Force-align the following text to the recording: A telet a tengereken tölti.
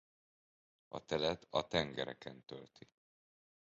A 0.87 1.05
telet 1.05 1.47
a 1.49 1.67
tengereken 1.67 2.43
tölti. 2.45 2.91